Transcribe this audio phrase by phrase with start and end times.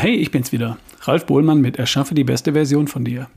[0.00, 0.78] Hey, ich bin's wieder.
[1.00, 3.28] Ralf Bohlmann mit Erschaffe die beste Version von dir.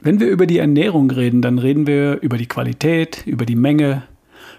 [0.00, 4.02] Wenn wir über die Ernährung reden, dann reden wir über die Qualität, über die Menge,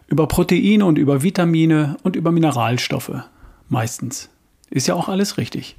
[0.07, 3.11] über Proteine und über Vitamine und über Mineralstoffe.
[3.67, 4.29] Meistens.
[4.69, 5.75] Ist ja auch alles richtig.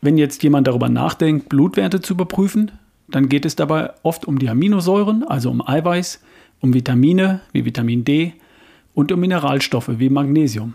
[0.00, 2.72] Wenn jetzt jemand darüber nachdenkt, Blutwerte zu überprüfen,
[3.06, 6.20] dann geht es dabei oft um die Aminosäuren, also um Eiweiß,
[6.58, 8.32] um Vitamine wie Vitamin D
[8.94, 10.74] und um Mineralstoffe wie Magnesium.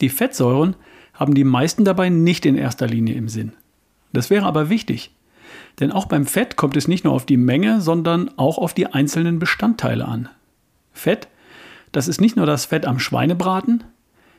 [0.00, 0.76] Die Fettsäuren
[1.16, 3.52] haben die meisten dabei nicht in erster Linie im Sinn.
[4.12, 5.10] Das wäre aber wichtig,
[5.80, 8.86] denn auch beim Fett kommt es nicht nur auf die Menge, sondern auch auf die
[8.86, 10.28] einzelnen Bestandteile an.
[10.92, 11.28] Fett,
[11.92, 13.84] das ist nicht nur das Fett am Schweinebraten,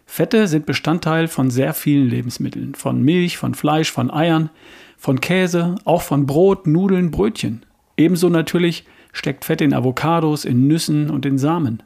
[0.09, 4.49] Fette sind Bestandteil von sehr vielen Lebensmitteln, von Milch, von Fleisch, von Eiern,
[4.97, 7.65] von Käse, auch von Brot, Nudeln, Brötchen.
[7.97, 11.83] Ebenso natürlich steckt Fett in Avocados, in Nüssen und in Samen.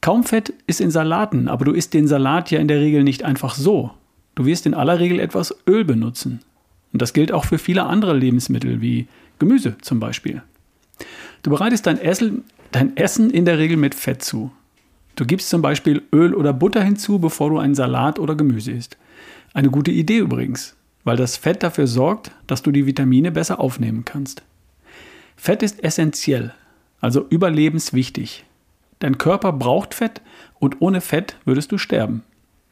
[0.00, 3.24] Kaum Fett ist in Salaten, aber du isst den Salat ja in der Regel nicht
[3.24, 3.90] einfach so.
[4.34, 6.40] Du wirst in aller Regel etwas Öl benutzen.
[6.92, 10.42] Und das gilt auch für viele andere Lebensmittel, wie Gemüse zum Beispiel.
[11.42, 14.52] Du bereitest dein Essen, dein Essen in der Regel mit Fett zu.
[15.16, 18.96] Du gibst zum Beispiel Öl oder Butter hinzu, bevor du einen Salat oder Gemüse isst.
[19.52, 24.04] Eine gute Idee übrigens, weil das Fett dafür sorgt, dass du die Vitamine besser aufnehmen
[24.04, 24.42] kannst.
[25.36, 26.54] Fett ist essentiell,
[27.00, 28.44] also überlebenswichtig.
[29.00, 30.20] Dein Körper braucht Fett
[30.58, 32.24] und ohne Fett würdest du sterben.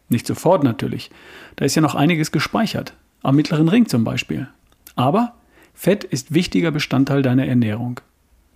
[0.08, 1.10] Nicht sofort natürlich,
[1.56, 4.48] da ist ja noch einiges gespeichert, am mittleren Ring zum Beispiel.
[4.94, 5.34] Aber
[5.74, 8.00] Fett ist wichtiger Bestandteil deiner Ernährung.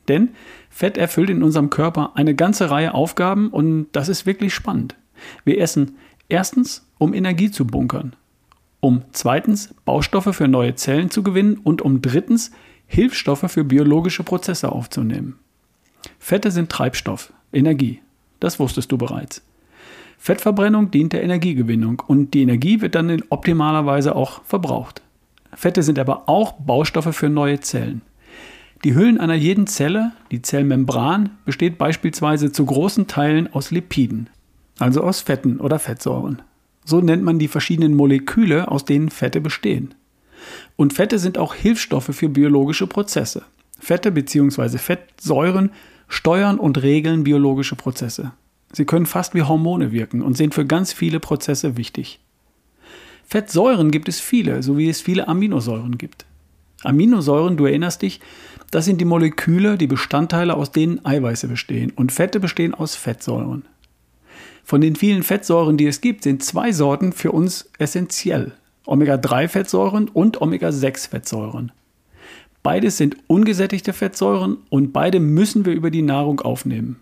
[0.08, 0.30] Denn
[0.70, 4.96] Fett erfüllt in unserem Körper eine ganze Reihe Aufgaben und das ist wirklich spannend.
[5.44, 5.96] Wir essen
[6.28, 8.16] erstens, um Energie zu bunkern,
[8.80, 12.52] um zweitens Baustoffe für neue Zellen zu gewinnen und um drittens
[12.86, 15.38] Hilfsstoffe für biologische Prozesse aufzunehmen.
[16.18, 18.00] Fette sind Treibstoff, Energie.
[18.38, 19.42] Das wusstest du bereits.
[20.18, 25.02] Fettverbrennung dient der Energiegewinnung und die Energie wird dann in optimaler Weise auch verbraucht.
[25.54, 28.02] Fette sind aber auch Baustoffe für neue Zellen.
[28.84, 34.30] Die Hüllen einer jeden Zelle, die Zellmembran, besteht beispielsweise zu großen Teilen aus Lipiden,
[34.78, 36.42] also aus Fetten oder Fettsäuren.
[36.84, 39.94] So nennt man die verschiedenen Moleküle, aus denen Fette bestehen.
[40.76, 43.42] Und Fette sind auch Hilfsstoffe für biologische Prozesse.
[43.78, 44.78] Fette bzw.
[44.78, 45.70] Fettsäuren
[46.10, 48.32] steuern und regeln biologische Prozesse.
[48.72, 52.20] Sie können fast wie Hormone wirken und sind für ganz viele Prozesse wichtig.
[53.26, 56.26] Fettsäuren gibt es viele, so wie es viele Aminosäuren gibt.
[56.82, 58.20] Aminosäuren, du erinnerst dich,
[58.70, 63.64] das sind die Moleküle, die Bestandteile, aus denen Eiweiße bestehen und Fette bestehen aus Fettsäuren.
[64.64, 68.52] Von den vielen Fettsäuren, die es gibt, sind zwei Sorten für uns essentiell.
[68.86, 71.72] Omega-3-Fettsäuren und Omega-6-Fettsäuren.
[72.62, 77.00] Beides sind ungesättigte Fettsäuren und beide müssen wir über die Nahrung aufnehmen.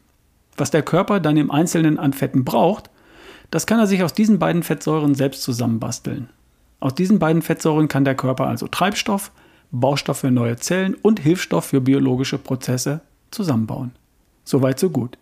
[0.56, 2.90] Was der Körper dann im Einzelnen an Fetten braucht,
[3.50, 6.28] das kann er sich aus diesen beiden Fettsäuren selbst zusammenbasteln.
[6.80, 9.32] Aus diesen beiden Fettsäuren kann der Körper also Treibstoff,
[9.70, 13.92] Baustoff für neue Zellen und Hilfsstoff für biologische Prozesse zusammenbauen.
[14.44, 15.18] Soweit so gut.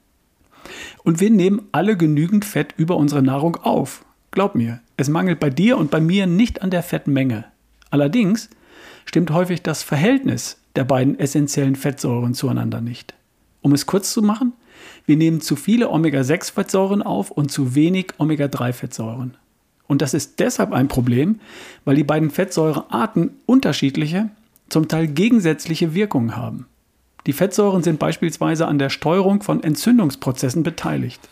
[1.02, 4.04] Und wir nehmen alle genügend Fett über unsere Nahrung auf.
[4.30, 7.44] Glaub mir, es mangelt bei dir und bei mir nicht an der Fettmenge.
[7.90, 8.50] Allerdings
[9.04, 13.14] stimmt häufig das Verhältnis der beiden essentiellen Fettsäuren zueinander nicht.
[13.62, 14.52] Um es kurz zu machen,
[15.06, 19.36] wir nehmen zu viele Omega-6-Fettsäuren auf und zu wenig Omega-3-Fettsäuren.
[19.86, 21.40] Und das ist deshalb ein Problem,
[21.84, 24.30] weil die beiden Fettsäurearten unterschiedliche,
[24.68, 26.66] zum Teil gegensätzliche Wirkungen haben.
[27.26, 31.28] Die Fettsäuren sind beispielsweise an der Steuerung von Entzündungsprozessen beteiligt.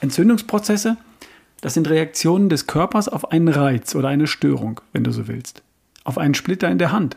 [0.00, 0.96] Entzündungsprozesse,
[1.60, 5.63] das sind Reaktionen des Körpers auf einen Reiz oder eine Störung, wenn du so willst
[6.04, 7.16] auf einen Splitter in der Hand,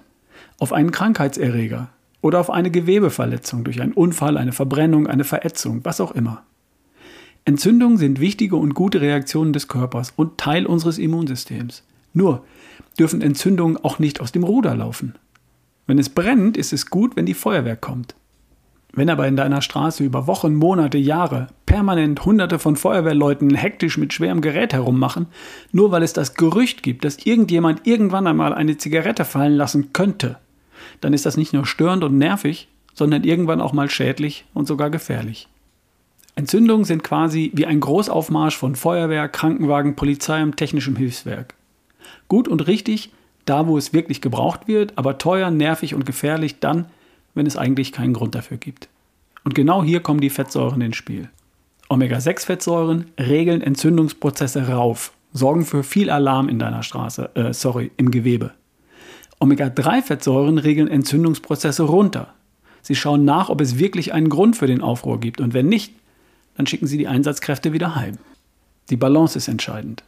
[0.59, 1.89] auf einen Krankheitserreger
[2.21, 6.43] oder auf eine Gewebeverletzung durch einen Unfall, eine Verbrennung, eine Verätzung, was auch immer.
[7.45, 11.83] Entzündungen sind wichtige und gute Reaktionen des Körpers und Teil unseres Immunsystems.
[12.13, 12.43] Nur
[12.99, 15.15] dürfen Entzündungen auch nicht aus dem Ruder laufen.
[15.85, 18.15] Wenn es brennt, ist es gut, wenn die Feuerwehr kommt.
[18.97, 24.11] Wenn aber in deiner Straße über Wochen, Monate, Jahre permanent Hunderte von Feuerwehrleuten hektisch mit
[24.11, 25.27] schwerem Gerät herummachen,
[25.71, 30.39] nur weil es das Gerücht gibt, dass irgendjemand irgendwann einmal eine Zigarette fallen lassen könnte,
[30.99, 34.89] dann ist das nicht nur störend und nervig, sondern irgendwann auch mal schädlich und sogar
[34.89, 35.47] gefährlich.
[36.33, 41.53] Entzündungen sind quasi wie ein Großaufmarsch von Feuerwehr, Krankenwagen, Polizei und technischem Hilfswerk.
[42.27, 43.11] Gut und richtig,
[43.45, 46.87] da wo es wirklich gebraucht wird, aber teuer, nervig und gefährlich dann,
[47.37, 48.89] wenn es eigentlich keinen Grund dafür gibt.
[49.43, 51.29] Und genau hier kommen die Fettsäuren ins Spiel.
[51.89, 58.51] Omega-6-Fettsäuren regeln Entzündungsprozesse rauf, sorgen für viel Alarm in deiner Straße, äh, sorry, im Gewebe.
[59.39, 62.33] Omega-3-Fettsäuren regeln Entzündungsprozesse runter.
[62.81, 65.93] Sie schauen nach, ob es wirklich einen Grund für den Aufruhr gibt und wenn nicht,
[66.55, 68.17] dann schicken sie die Einsatzkräfte wieder heim.
[68.89, 70.03] Die Balance ist entscheidend.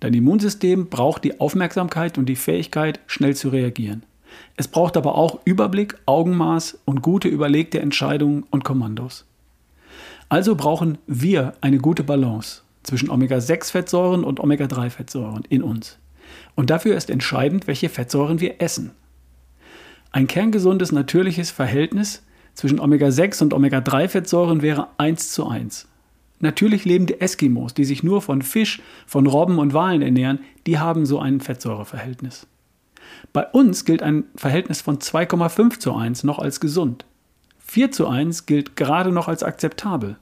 [0.00, 4.02] Dein Immunsystem braucht die Aufmerksamkeit und die Fähigkeit, schnell zu reagieren.
[4.56, 9.26] Es braucht aber auch Überblick, Augenmaß und gute überlegte Entscheidungen und Kommandos.
[10.28, 15.98] Also brauchen wir eine gute Balance zwischen Omega-6-Fettsäuren und Omega-3-Fettsäuren in uns.
[16.54, 18.92] Und dafür ist entscheidend, welche Fettsäuren wir essen.
[20.10, 22.22] Ein kerngesundes, natürliches Verhältnis
[22.54, 25.88] zwischen Omega-6 und Omega-3-Fettsäuren wäre 1 zu 1.
[26.40, 31.06] Natürlich lebende Eskimos, die sich nur von Fisch, von Robben und Walen ernähren, die haben
[31.06, 32.46] so ein Fettsäureverhältnis.
[33.32, 37.04] Bei uns gilt ein Verhältnis von 2,5 zu 1 noch als gesund.
[37.58, 40.16] 4 zu 1 gilt gerade noch als akzeptabel.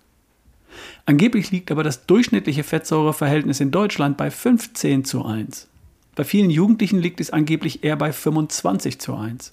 [1.06, 5.68] Angeblich liegt aber das durchschnittliche Fettsäureverhältnis in Deutschland bei 15 zu 1.
[6.16, 9.52] Bei vielen Jugendlichen liegt es angeblich eher bei 25 zu 1.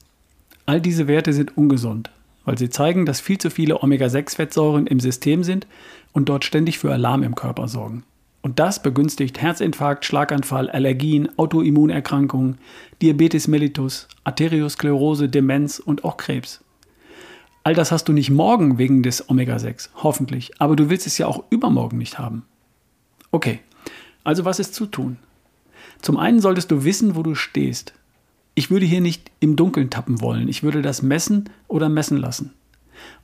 [0.65, 2.11] All diese Werte sind ungesund,
[2.45, 5.67] weil sie zeigen, dass viel zu viele Omega-6-Fettsäuren im System sind
[6.13, 8.03] und dort ständig für Alarm im Körper sorgen.
[8.41, 12.57] Und das begünstigt Herzinfarkt, Schlaganfall, Allergien, Autoimmunerkrankungen,
[13.01, 16.63] Diabetes mellitus, Arteriosklerose, Demenz und auch Krebs.
[17.63, 21.27] All das hast du nicht morgen wegen des Omega-6, hoffentlich, aber du willst es ja
[21.27, 22.43] auch übermorgen nicht haben.
[23.29, 23.59] Okay,
[24.23, 25.17] also was ist zu tun?
[26.01, 27.93] Zum einen solltest du wissen, wo du stehst.
[28.55, 32.53] Ich würde hier nicht im Dunkeln tappen wollen, ich würde das messen oder messen lassen.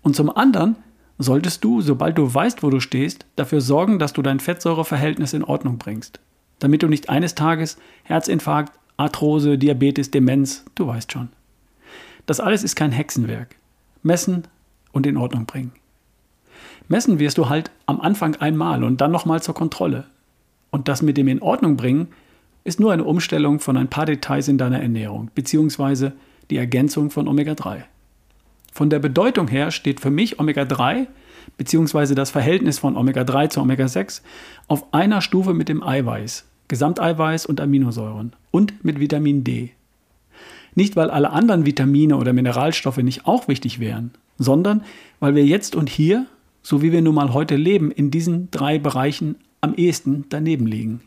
[0.03, 0.75] Und zum anderen
[1.17, 5.43] solltest du, sobald du weißt, wo du stehst, dafür sorgen, dass du dein Fettsäureverhältnis in
[5.43, 6.19] Ordnung bringst,
[6.59, 11.29] damit du nicht eines Tages Herzinfarkt, Arthrose, Diabetes, Demenz, du weißt schon.
[12.25, 13.55] Das alles ist kein Hexenwerk
[14.07, 14.43] messen
[14.91, 15.73] und in Ordnung bringen.
[16.87, 20.05] Messen wirst du halt am Anfang einmal und dann nochmal zur Kontrolle.
[20.71, 22.07] Und das mit dem in Ordnung bringen
[22.63, 26.13] ist nur eine Umstellung von ein paar Details in deiner Ernährung, beziehungsweise
[26.49, 27.83] die Ergänzung von Omega-3.
[28.77, 31.07] Von der Bedeutung her steht für mich Omega-3
[31.57, 34.21] beziehungsweise das Verhältnis von Omega-3 zu Omega-6
[34.67, 39.71] auf einer Stufe mit dem Eiweiß, Gesamteiweiß und Aminosäuren und mit Vitamin D.
[40.75, 44.83] Nicht, weil alle anderen Vitamine oder Mineralstoffe nicht auch wichtig wären, sondern
[45.19, 46.27] weil wir jetzt und hier,
[46.61, 51.01] so wie wir nun mal heute leben, in diesen drei Bereichen am ehesten daneben liegen.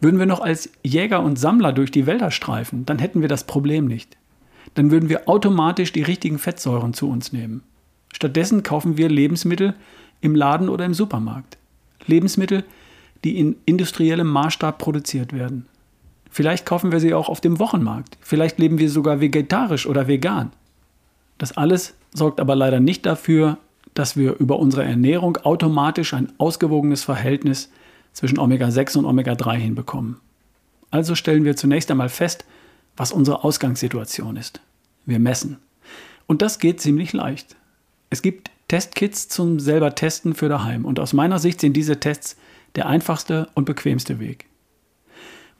[0.00, 3.42] Würden wir noch als Jäger und Sammler durch die Wälder streifen, dann hätten wir das
[3.48, 4.16] Problem nicht.
[4.74, 7.62] Dann würden wir automatisch die richtigen Fettsäuren zu uns nehmen.
[8.12, 9.74] Stattdessen kaufen wir Lebensmittel
[10.20, 11.58] im Laden oder im Supermarkt.
[12.06, 12.64] Lebensmittel,
[13.24, 15.66] die in industriellem Maßstab produziert werden.
[16.30, 18.16] Vielleicht kaufen wir sie auch auf dem Wochenmarkt.
[18.20, 20.52] Vielleicht leben wir sogar vegetarisch oder vegan.
[21.38, 23.58] Das alles sorgt aber leider nicht dafür,
[23.94, 27.70] dass wir über unsere Ernährung automatisch ein ausgewogenes Verhältnis
[28.12, 30.18] zwischen Omega-6 und Omega-3 hinbekommen.
[30.90, 32.44] Also stellen wir zunächst einmal fest,
[33.00, 34.60] was unsere Ausgangssituation ist.
[35.06, 35.56] Wir messen.
[36.26, 37.56] Und das geht ziemlich leicht.
[38.10, 42.36] Es gibt Testkits zum selber Testen für daheim und aus meiner Sicht sind diese Tests
[42.74, 44.44] der einfachste und bequemste Weg.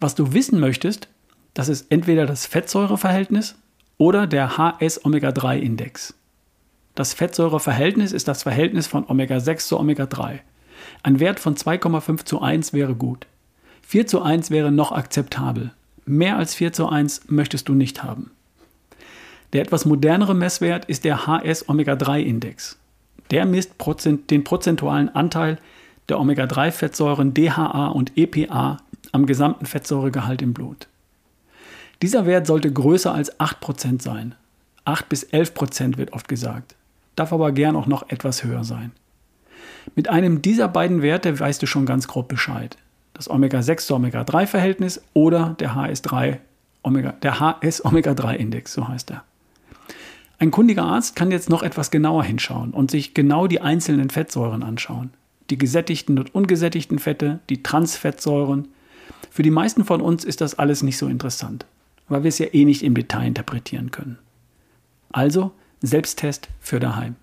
[0.00, 1.08] Was du wissen möchtest,
[1.54, 3.54] das ist entweder das Fettsäureverhältnis
[3.96, 6.12] oder der HS-Omega-3-Index.
[6.94, 10.40] Das Fettsäureverhältnis ist das Verhältnis von Omega-6 zu Omega-3.
[11.02, 13.26] Ein Wert von 2,5 zu 1 wäre gut.
[13.80, 15.72] 4 zu 1 wäre noch akzeptabel.
[16.10, 18.32] Mehr als 4 zu 1 möchtest du nicht haben.
[19.52, 22.80] Der etwas modernere Messwert ist der HS-Omega-3-Index.
[23.30, 23.74] Der misst
[24.28, 25.58] den prozentualen Anteil
[26.08, 28.78] der Omega-3-Fettsäuren DHA und EPA
[29.12, 30.88] am gesamten Fettsäuregehalt im Blut.
[32.02, 34.34] Dieser Wert sollte größer als 8% sein.
[34.84, 36.74] 8 bis 11% wird oft gesagt,
[37.14, 38.90] darf aber gern auch noch etwas höher sein.
[39.94, 42.76] Mit einem dieser beiden Werte weißt du schon ganz grob Bescheid.
[43.20, 46.38] Das Omega-6 zu Omega-3-Verhältnis oder der HS-3
[46.82, 49.24] Omega, der HS-Omega-3-Index, so heißt er.
[50.38, 54.62] Ein kundiger Arzt kann jetzt noch etwas genauer hinschauen und sich genau die einzelnen Fettsäuren
[54.62, 55.10] anschauen.
[55.50, 58.68] Die gesättigten und ungesättigten Fette, die Transfettsäuren,
[59.30, 61.66] für die meisten von uns ist das alles nicht so interessant,
[62.08, 64.18] weil wir es ja eh nicht im Detail interpretieren können.
[65.12, 67.16] Also Selbsttest für daheim.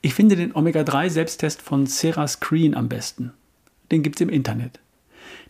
[0.00, 3.34] Ich finde den Omega-3-Selbsttest von Sarah Screen am besten.
[3.90, 4.80] Den gibt es im Internet.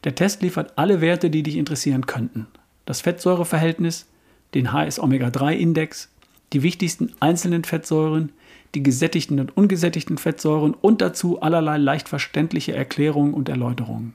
[0.07, 2.47] Der Test liefert alle Werte, die dich interessieren könnten.
[2.85, 4.07] Das Fettsäureverhältnis,
[4.55, 6.11] den HS-Omega-3-Index,
[6.53, 8.31] die wichtigsten einzelnen Fettsäuren,
[8.77, 14.15] die gesättigten und ungesättigten Fettsäuren und dazu allerlei leicht verständliche Erklärungen und Erläuterungen.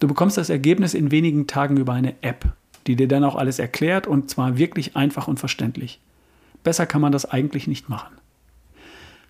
[0.00, 2.52] Du bekommst das Ergebnis in wenigen Tagen über eine App,
[2.86, 5.98] die dir dann auch alles erklärt und zwar wirklich einfach und verständlich.
[6.62, 8.18] Besser kann man das eigentlich nicht machen.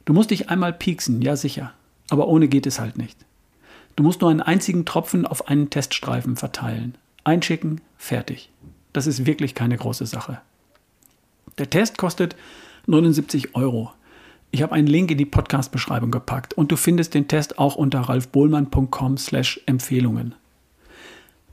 [0.04, 1.72] Du musst dich einmal pieksen, ja sicher,
[2.08, 3.24] aber ohne geht es halt nicht.
[4.00, 8.48] Du musst nur einen einzigen Tropfen auf einen Teststreifen verteilen, einschicken, fertig.
[8.94, 10.40] Das ist wirklich keine große Sache.
[11.58, 12.34] Der Test kostet
[12.86, 13.92] 79 Euro.
[14.52, 18.00] Ich habe einen Link in die Podcast-Beschreibung gepackt und du findest den Test auch unter
[18.00, 20.34] ralfbohlmann.com/empfehlungen.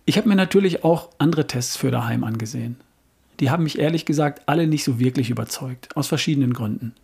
[0.06, 2.77] Ich habe mir natürlich auch andere Tests für daheim angesehen.
[3.42, 6.96] Die haben mich ehrlich gesagt alle nicht so wirklich überzeugt, aus verschiedenen Gründen.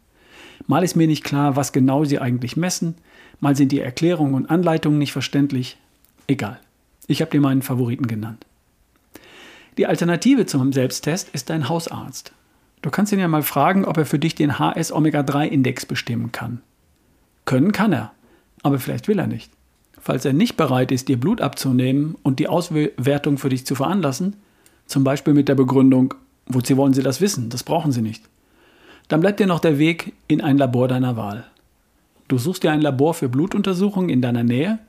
[0.68, 2.96] Mal ist mir nicht klar, was genau sie eigentlich messen,
[3.44, 5.78] mal sind die Erklärungen und Anleitungen nicht verständlich.
[6.28, 6.60] Egal.
[7.08, 8.46] Ich habe dir meinen Favoriten genannt.
[9.78, 12.32] Die Alternative zum Selbsttest ist dein Hausarzt.
[12.82, 16.62] Du kannst ihn ja mal fragen, ob er für dich den HS-Omega-3-Index bestimmen kann.
[17.44, 18.14] Können kann er,
[18.62, 19.52] aber vielleicht will er nicht.
[20.00, 24.38] Falls er nicht bereit ist, dir Blut abzunehmen und die Auswertung für dich zu veranlassen,
[24.86, 26.14] zum Beispiel mit der Begründung,
[26.46, 28.24] wozu wollen Sie das wissen, das brauchen Sie nicht,
[29.10, 31.46] dann bleibt dir noch der Weg in ein Labor deiner Wahl.
[32.28, 34.80] Du suchst dir ein Labor für Blutuntersuchungen in deiner Nähe,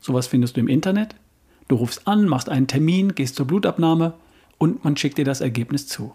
[0.00, 1.14] sowas findest du im Internet,
[1.68, 4.14] du rufst an, machst einen Termin, gehst zur Blutabnahme
[4.58, 6.14] und man schickt dir das Ergebnis zu.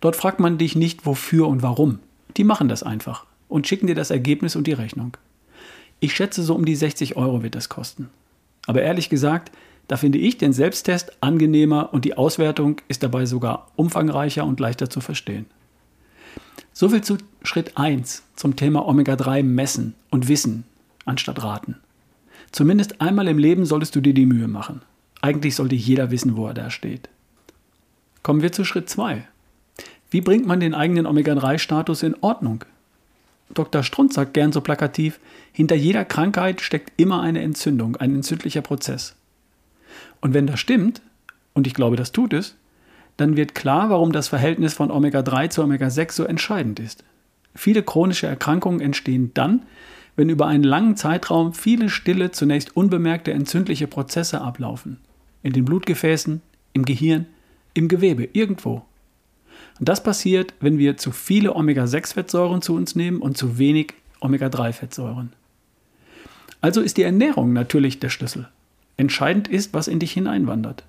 [0.00, 1.98] Dort fragt man dich nicht wofür und warum.
[2.36, 5.16] Die machen das einfach und schicken dir das Ergebnis und die Rechnung.
[5.98, 8.08] Ich schätze, so um die 60 Euro wird das kosten.
[8.66, 9.50] Aber ehrlich gesagt,
[9.88, 14.88] da finde ich den Selbsttest angenehmer und die Auswertung ist dabei sogar umfangreicher und leichter
[14.88, 15.46] zu verstehen.
[16.80, 20.64] Soviel zu Schritt 1 zum Thema Omega-3 messen und wissen
[21.04, 21.76] anstatt raten.
[22.52, 24.80] Zumindest einmal im Leben solltest du dir die Mühe machen.
[25.20, 27.10] Eigentlich sollte jeder wissen, wo er da steht.
[28.22, 29.28] Kommen wir zu Schritt 2.
[30.10, 32.64] Wie bringt man den eigenen Omega-3-Status in Ordnung?
[33.52, 33.82] Dr.
[33.82, 35.20] Strunz sagt gern so plakativ,
[35.52, 39.16] hinter jeder Krankheit steckt immer eine Entzündung, ein entzündlicher Prozess.
[40.22, 41.02] Und wenn das stimmt,
[41.52, 42.54] und ich glaube, das tut es,
[43.20, 47.04] dann wird klar, warum das Verhältnis von Omega-3 zu Omega-6 so entscheidend ist.
[47.54, 49.62] Viele chronische Erkrankungen entstehen dann,
[50.16, 54.98] wenn über einen langen Zeitraum viele stille, zunächst unbemerkte entzündliche Prozesse ablaufen.
[55.42, 57.26] In den Blutgefäßen, im Gehirn,
[57.74, 58.84] im Gewebe, irgendwo.
[59.78, 65.32] Und das passiert, wenn wir zu viele Omega-6-Fettsäuren zu uns nehmen und zu wenig Omega-3-Fettsäuren.
[66.60, 68.48] Also ist die Ernährung natürlich der Schlüssel.
[68.96, 70.84] Entscheidend ist, was in dich hineinwandert.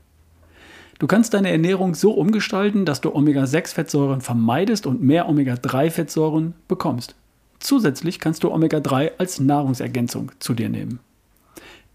[1.02, 7.16] Du kannst deine Ernährung so umgestalten, dass du Omega-6-Fettsäuren vermeidest und mehr Omega-3-Fettsäuren bekommst.
[7.58, 11.00] Zusätzlich kannst du Omega-3 als Nahrungsergänzung zu dir nehmen.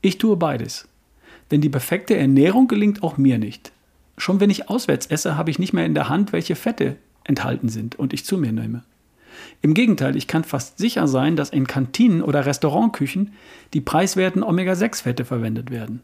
[0.00, 0.88] Ich tue beides.
[1.52, 3.70] Denn die perfekte Ernährung gelingt auch mir nicht.
[4.18, 7.68] Schon wenn ich auswärts esse, habe ich nicht mehr in der Hand, welche Fette enthalten
[7.68, 8.82] sind und ich zu mir nehme.
[9.62, 13.34] Im Gegenteil, ich kann fast sicher sein, dass in Kantinen oder Restaurantküchen
[13.72, 16.00] die preiswerten Omega-6-Fette verwendet werden.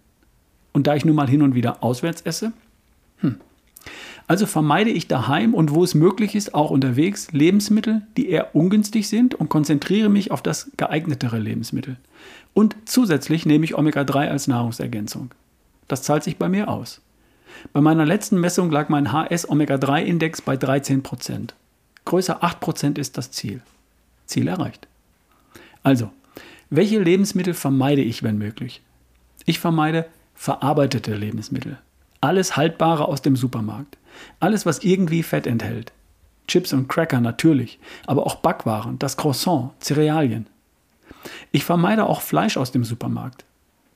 [0.73, 2.52] Und da ich nun mal hin und wieder auswärts esse,
[3.23, 3.41] hm.
[4.29, 9.09] Also vermeide ich daheim und wo es möglich ist, auch unterwegs Lebensmittel, die eher ungünstig
[9.09, 11.97] sind und konzentriere mich auf das geeignetere Lebensmittel.
[12.55, 15.33] Und zusätzlich nehme ich Omega-3 als Nahrungsergänzung.
[15.88, 17.00] Das zahlt sich bei mir aus.
[17.73, 21.50] Bei meiner letzten Messung lag mein HS-Omega-3-Index bei 13%.
[22.05, 23.61] Größer 8% ist das Ziel.
[24.26, 24.87] Ziel erreicht.
[25.83, 26.11] Also,
[26.71, 28.83] welche Lebensmittel vermeide ich, wenn möglich?
[29.45, 31.79] Ich vermeide verarbeitete Lebensmittel.
[32.23, 33.99] Alles Haltbare aus dem Supermarkt.
[34.38, 35.93] Alles, was irgendwie Fett enthält.
[36.47, 40.47] Chips und Cracker natürlich, aber auch Backwaren, das Croissant, Cerealien.
[41.50, 43.45] Ich vermeide auch Fleisch aus dem Supermarkt.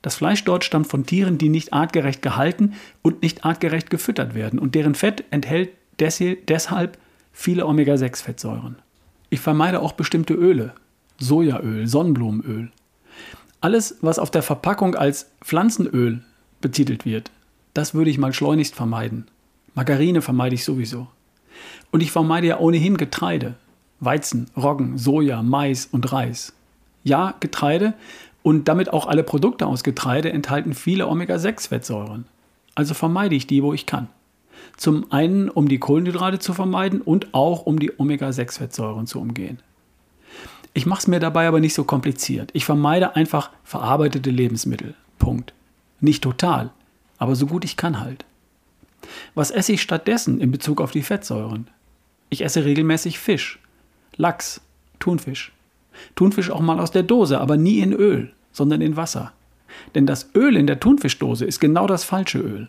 [0.01, 4.59] Das Fleisch dort stammt von Tieren, die nicht artgerecht gehalten und nicht artgerecht gefüttert werden
[4.59, 6.97] und deren Fett enthält deshalb
[7.31, 8.75] viele Omega-6-Fettsäuren.
[9.29, 10.73] Ich vermeide auch bestimmte Öle,
[11.17, 12.71] Sojaöl, Sonnenblumenöl.
[13.61, 16.23] Alles, was auf der Verpackung als Pflanzenöl
[16.59, 17.31] betitelt wird,
[17.77, 19.27] das würde ich mal schleunigst vermeiden.
[19.75, 21.05] Margarine vermeide ich sowieso.
[21.91, 23.53] Und ich vermeide ja ohnehin Getreide.
[23.99, 26.53] Weizen, Roggen, Soja, Mais und Reis.
[27.03, 27.93] Ja, Getreide
[28.41, 32.25] und damit auch alle Produkte aus Getreide enthalten viele Omega-6-Fettsäuren.
[32.73, 34.07] Also vermeide ich die, wo ich kann.
[34.75, 39.59] Zum einen, um die Kohlenhydrate zu vermeiden und auch um die Omega-6-Fettsäuren zu umgehen.
[40.73, 42.49] Ich mache es mir dabei aber nicht so kompliziert.
[42.53, 44.95] Ich vermeide einfach verarbeitete Lebensmittel.
[45.19, 45.53] Punkt.
[45.99, 46.71] Nicht total,
[47.17, 48.25] aber so gut ich kann halt.
[49.35, 51.67] Was esse ich stattdessen in Bezug auf die Fettsäuren?
[52.29, 53.59] Ich esse regelmäßig Fisch,
[54.15, 54.61] Lachs,
[54.99, 55.53] Thunfisch.
[56.15, 59.33] Thunfisch auch mal aus der Dose, aber nie in Öl, sondern in Wasser.
[59.95, 62.67] Denn das Öl in der Thunfischdose ist genau das falsche Öl.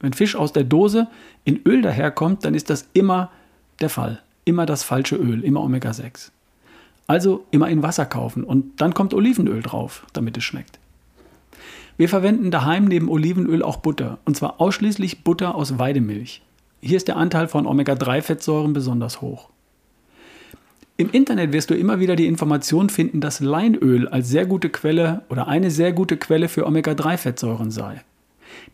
[0.00, 1.06] Wenn Fisch aus der Dose
[1.44, 3.30] in Öl daherkommt, dann ist das immer
[3.80, 4.20] der Fall.
[4.44, 6.30] Immer das falsche Öl, immer Omega-6.
[7.06, 10.78] Also immer in Wasser kaufen und dann kommt Olivenöl drauf, damit es schmeckt.
[11.96, 16.42] Wir verwenden daheim neben Olivenöl auch Butter, und zwar ausschließlich Butter aus Weidemilch.
[16.80, 19.50] Hier ist der Anteil von Omega-3-Fettsäuren besonders hoch.
[20.96, 25.22] Im Internet wirst du immer wieder die Information finden, dass Leinöl als sehr gute Quelle
[25.28, 28.02] oder eine sehr gute Quelle für Omega-3-Fettsäuren sei.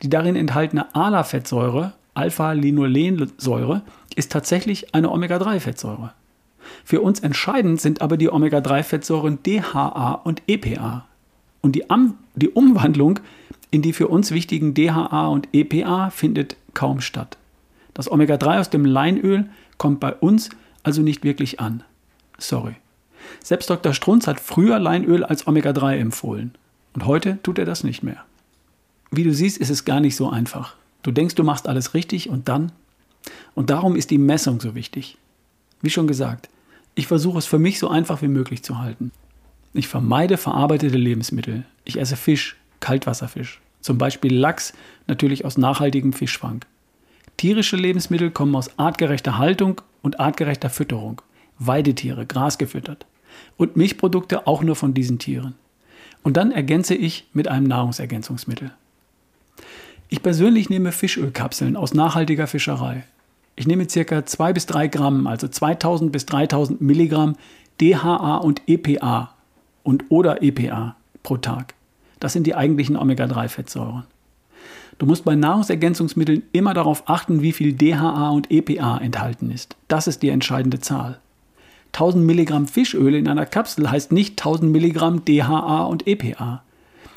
[0.02, 3.82] Die darin enthaltene ALA-Fettsäure, Alpha-Linolensäure,
[4.14, 6.12] ist tatsächlich eine Omega-3-Fettsäure.
[6.84, 11.07] Für uns entscheidend sind aber die Omega-3-Fettsäuren DHA und EPA.
[11.68, 11.84] Und die,
[12.34, 13.20] die Umwandlung
[13.70, 17.36] in die für uns wichtigen DHA und EPA findet kaum statt.
[17.92, 20.48] Das Omega-3 aus dem Leinöl kommt bei uns
[20.82, 21.82] also nicht wirklich an.
[22.38, 22.76] Sorry.
[23.44, 23.92] Selbst Dr.
[23.92, 26.54] Strunz hat früher Leinöl als Omega-3 empfohlen.
[26.94, 28.24] Und heute tut er das nicht mehr.
[29.10, 30.74] Wie du siehst, ist es gar nicht so einfach.
[31.02, 32.72] Du denkst, du machst alles richtig und dann?
[33.54, 35.18] Und darum ist die Messung so wichtig.
[35.82, 36.48] Wie schon gesagt,
[36.94, 39.12] ich versuche es für mich so einfach wie möglich zu halten.
[39.74, 41.64] Ich vermeide verarbeitete Lebensmittel.
[41.84, 43.60] Ich esse Fisch, Kaltwasserfisch.
[43.80, 44.72] Zum Beispiel Lachs,
[45.06, 46.64] natürlich aus nachhaltigem Fischfang.
[47.36, 51.22] Tierische Lebensmittel kommen aus artgerechter Haltung und artgerechter Fütterung.
[51.58, 53.06] Weidetiere, Gras gefüttert.
[53.56, 55.54] Und Milchprodukte auch nur von diesen Tieren.
[56.22, 58.72] Und dann ergänze ich mit einem Nahrungsergänzungsmittel.
[60.08, 63.04] Ich persönlich nehme Fischölkapseln aus nachhaltiger Fischerei.
[63.56, 64.24] Ich nehme ca.
[64.24, 67.36] 2 bis 3 Gramm, also 2000 bis 3000 Milligramm
[67.80, 69.34] DHA und EPA
[69.88, 71.72] und oder EPA pro Tag.
[72.20, 74.04] Das sind die eigentlichen Omega-3-Fettsäuren.
[74.98, 79.76] Du musst bei Nahrungsergänzungsmitteln immer darauf achten, wie viel DHA und EPA enthalten ist.
[79.86, 81.20] Das ist die entscheidende Zahl.
[81.94, 86.62] 1000 Milligramm Fischöl in einer Kapsel heißt nicht 1000 Milligramm DHA und EPA,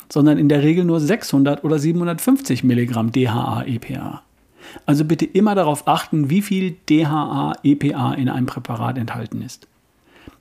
[0.08, 4.22] sondern in der Regel nur 600 oder 750 Milligramm DHA EPA.
[4.86, 9.66] Also bitte immer darauf achten, wie viel DHA EPA in einem Präparat enthalten ist.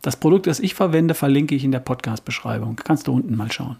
[0.01, 2.75] Das Produkt, das ich verwende, verlinke ich in der Podcast-Beschreibung.
[2.75, 3.77] Kannst du unten mal schauen.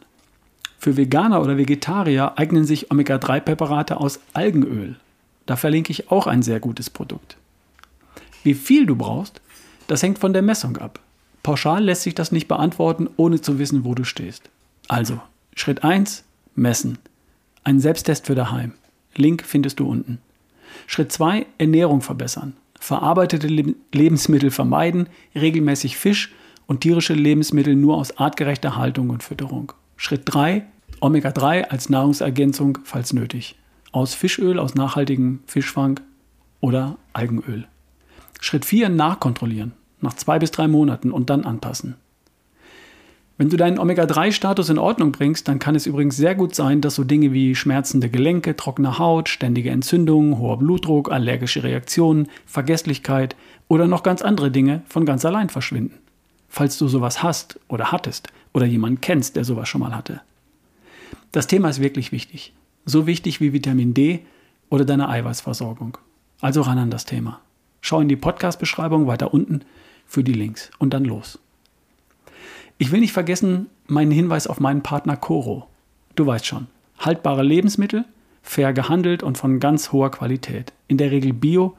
[0.77, 4.97] Für Veganer oder Vegetarier eignen sich Omega-3-Präparate aus Algenöl.
[5.45, 7.37] Da verlinke ich auch ein sehr gutes Produkt.
[8.43, 9.41] Wie viel du brauchst,
[9.87, 10.99] das hängt von der Messung ab.
[11.43, 14.49] Pauschal lässt sich das nicht beantworten, ohne zu wissen, wo du stehst.
[14.87, 15.19] Also,
[15.55, 16.23] Schritt 1,
[16.55, 16.97] messen.
[17.63, 18.73] Ein Selbsttest für daheim.
[19.15, 20.19] Link findest du unten.
[20.87, 22.53] Schritt 2, Ernährung verbessern.
[22.81, 23.47] Verarbeitete
[23.93, 26.33] Lebensmittel vermeiden, regelmäßig Fisch
[26.65, 29.73] und tierische Lebensmittel nur aus artgerechter Haltung und Fütterung.
[29.97, 30.65] Schritt 3,
[30.99, 33.55] Omega-3 als Nahrungsergänzung, falls nötig.
[33.91, 35.99] Aus Fischöl, aus nachhaltigem Fischfang
[36.59, 37.67] oder Algenöl.
[38.39, 39.73] Schritt 4, nachkontrollieren.
[39.99, 41.97] Nach zwei bis drei Monaten und dann anpassen.
[43.41, 46.93] Wenn du deinen Omega-3-Status in Ordnung bringst, dann kann es übrigens sehr gut sein, dass
[46.93, 53.35] so Dinge wie schmerzende Gelenke, trockene Haut, ständige Entzündungen, hoher Blutdruck, allergische Reaktionen, Vergesslichkeit
[53.67, 55.97] oder noch ganz andere Dinge von ganz allein verschwinden.
[56.49, 60.21] Falls du sowas hast oder hattest oder jemanden kennst, der sowas schon mal hatte.
[61.31, 62.53] Das Thema ist wirklich wichtig.
[62.85, 64.19] So wichtig wie Vitamin D
[64.69, 65.97] oder deine Eiweißversorgung.
[66.41, 67.41] Also ran an das Thema.
[67.81, 69.61] Schau in die Podcast-Beschreibung weiter unten
[70.05, 71.39] für die Links und dann los.
[72.77, 75.67] Ich will nicht vergessen meinen Hinweis auf meinen Partner Coro.
[76.15, 76.65] Du weißt schon,
[76.97, 78.05] haltbare Lebensmittel,
[78.41, 80.73] fair gehandelt und von ganz hoher Qualität.
[80.87, 81.75] In der Regel Bio,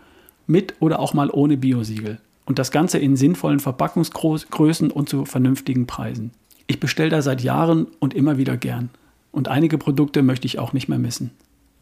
[0.46, 2.20] mit oder auch mal ohne Biosiegel.
[2.44, 6.32] Und das Ganze in sinnvollen Verpackungsgrößen und zu vernünftigen Preisen.
[6.66, 8.90] Ich bestelle da seit Jahren und immer wieder gern.
[9.30, 11.30] Und einige Produkte möchte ich auch nicht mehr missen.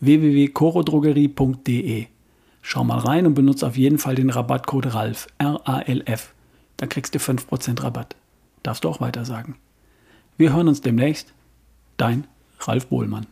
[0.01, 2.07] www.corodrogerie.de
[2.63, 6.33] Schau mal rein und benutze auf jeden Fall den Rabattcode RALF, R-A-L-F.
[6.77, 8.15] Da kriegst du 5% Rabatt
[8.63, 9.57] darfst du auch weiter sagen.
[10.37, 11.33] Wir hören uns demnächst.
[11.97, 12.27] Dein
[12.61, 13.27] Ralf Bohlmann.